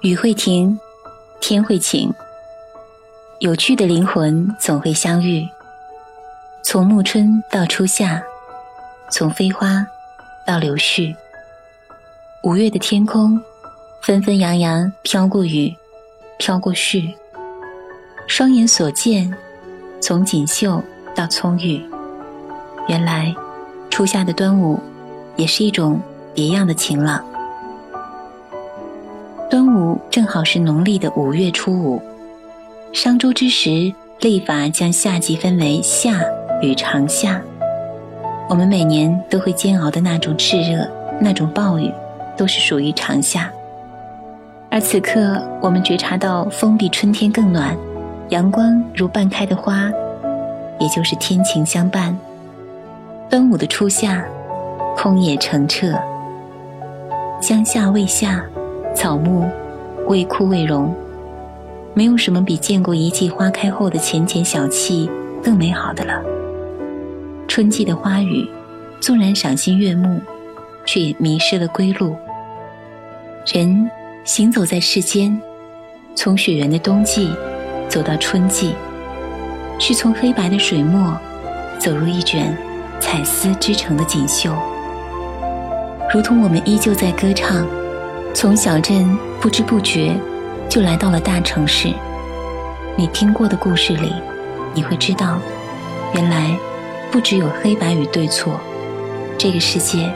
[0.00, 0.78] 雨会停，
[1.40, 2.14] 天会晴，
[3.40, 5.44] 有趣的灵魂总会相遇。
[6.62, 8.22] 从暮春到初夏，
[9.10, 9.84] 从飞花
[10.46, 11.12] 到柳絮，
[12.44, 13.42] 五月的天空，
[14.00, 15.74] 纷纷扬扬飘过雨，
[16.38, 17.12] 飘过絮。
[18.28, 19.34] 双眼所见，
[20.00, 20.80] 从锦绣
[21.12, 21.84] 到葱郁。
[22.86, 23.34] 原来，
[23.90, 24.78] 初夏的端午，
[25.34, 26.00] 也是一种
[26.32, 27.24] 别样的晴朗。
[29.50, 32.02] 端午正好是农历的五月初五，
[32.92, 36.20] 商周之时，历法将夏季分为夏
[36.60, 37.40] 与长夏。
[38.46, 40.86] 我们每年都会煎熬的那种炽热，
[41.18, 41.90] 那种暴雨，
[42.36, 43.50] 都是属于长夏。
[44.70, 47.74] 而此刻，我们觉察到风比春天更暖，
[48.28, 49.90] 阳光如半开的花，
[50.78, 52.14] 也就是天晴相伴。
[53.30, 54.22] 端午的初夏，
[54.94, 55.94] 空野澄澈，
[57.40, 58.44] 江夏未夏。
[58.94, 59.48] 草木
[60.06, 60.94] 未枯未荣，
[61.94, 65.08] 没有什么比见过一季花开后的浅浅小憩
[65.42, 66.22] 更美好的了。
[67.46, 68.48] 春季的花语，
[69.00, 70.20] 纵然赏心悦目，
[70.84, 72.16] 却也迷失了归路。
[73.46, 73.90] 人
[74.24, 75.40] 行走在世间，
[76.14, 77.30] 从雪原的冬季
[77.88, 78.74] 走到春季，
[79.78, 81.16] 是从黑白的水墨
[81.78, 82.56] 走入一卷
[83.00, 84.52] 彩丝织成的锦绣，
[86.12, 87.66] 如同我们依旧在歌唱。
[88.34, 90.14] 从小镇不知不觉
[90.68, 91.92] 就来到了大城市。
[92.96, 94.12] 你听过的故事里，
[94.74, 95.38] 你会知道，
[96.14, 96.56] 原来
[97.10, 98.58] 不只有黑白与对错，
[99.36, 100.12] 这个世界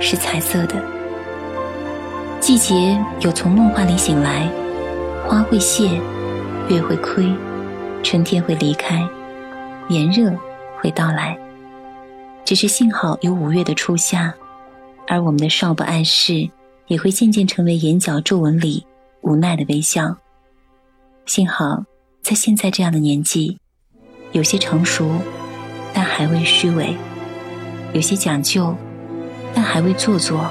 [0.00, 0.74] 是彩色的。
[2.40, 4.48] 季节有从梦幻里醒来，
[5.26, 5.88] 花会谢，
[6.68, 7.32] 月会亏，
[8.02, 9.00] 春天会离开，
[9.88, 10.32] 炎热
[10.80, 11.38] 会到来。
[12.44, 14.34] 只是幸好有五月的初夏，
[15.06, 16.50] 而我们的少不谙事。
[16.92, 18.84] 也会渐渐成为眼角皱纹里
[19.22, 20.14] 无奈的微笑。
[21.24, 21.82] 幸好，
[22.20, 23.56] 在现在这样的年纪，
[24.32, 25.10] 有些成熟，
[25.94, 26.94] 但还未虚伪；
[27.94, 28.76] 有些讲究，
[29.54, 30.50] 但还未做作。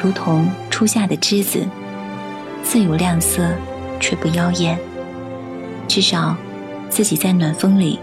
[0.00, 1.66] 如同初夏的栀子，
[2.62, 3.52] 自有亮色，
[3.98, 4.78] 却不妖艳。
[5.88, 6.36] 至少，
[6.88, 7.98] 自己在暖风里，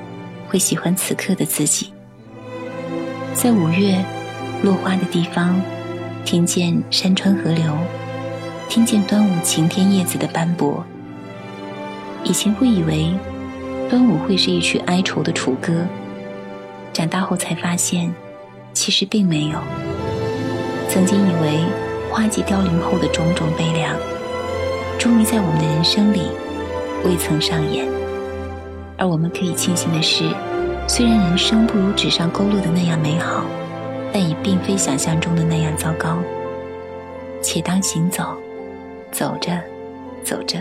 [0.50, 1.94] 会喜欢此刻的自己。
[3.34, 4.04] 在五月
[4.62, 5.58] 落花的地方。
[6.28, 7.72] 听见山川河流，
[8.68, 10.84] 听见端午晴天叶子的斑驳。
[12.22, 13.14] 以前会以为
[13.90, 15.86] 端午会是一曲哀愁的楚歌，
[16.92, 18.14] 长大后才发现，
[18.74, 19.60] 其实并没有。
[20.90, 21.64] 曾经以为
[22.12, 23.96] 花季凋零后的种种悲凉，
[25.00, 26.24] 终于在我们的人生里
[27.06, 27.88] 未曾上演。
[28.98, 30.26] 而我们可以庆幸的是，
[30.90, 33.46] 虽然人生不如纸上勾勒的那样美好。
[34.20, 36.18] 但也并非想象中的那样糟糕。
[37.40, 38.36] 且当行走，
[39.12, 39.62] 走着，
[40.24, 40.58] 走着，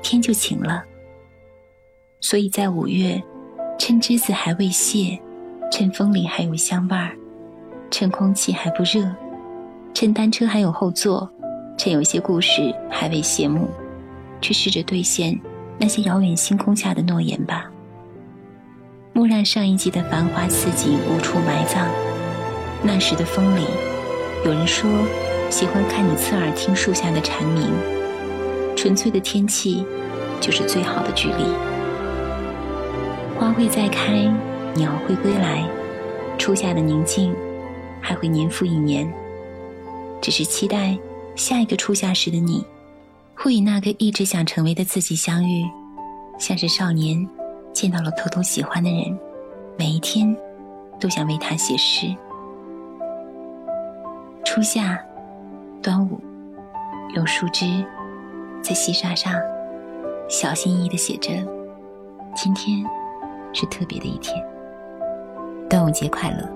[0.00, 0.82] 天就晴了。
[2.22, 3.22] 所以在五月，
[3.78, 5.20] 趁栀子还未谢，
[5.70, 7.14] 趁风里还有香味儿，
[7.90, 9.14] 趁空气还不热，
[9.92, 11.30] 趁单车还有后座，
[11.76, 13.68] 趁有些故事还未谢幕，
[14.40, 15.38] 去试着兑现
[15.78, 17.70] 那些遥远星空下的诺言吧。
[19.12, 21.86] 莫让上一季的繁华似锦无处埋葬。
[22.82, 23.64] 那时的风里，
[24.44, 24.90] 有人说
[25.50, 27.70] 喜欢看你侧耳听树下的蝉鸣。
[28.76, 29.84] 纯粹的天气，
[30.40, 31.44] 就是最好的距离。
[33.38, 34.32] 花会再开，
[34.74, 35.68] 鸟会归来，
[36.38, 37.34] 初夏的宁静，
[38.00, 39.12] 还会年复一年。
[40.22, 40.96] 只是期待
[41.36, 42.64] 下一个初夏时的你，
[43.34, 45.64] 会与那个一直想成为的自己相遇，
[46.38, 47.28] 像是少年
[47.74, 49.18] 见到了偷偷喜欢的人，
[49.76, 50.34] 每一天
[50.98, 52.06] 都想为他写诗。
[54.52, 55.00] 初夏，
[55.80, 56.18] 端午，
[57.14, 57.86] 用树枝
[58.60, 59.32] 在细沙上
[60.28, 61.30] 小心翼翼的写着
[62.34, 62.84] ：“今天
[63.52, 64.44] 是特别的一天，
[65.68, 66.48] 端午节快乐。”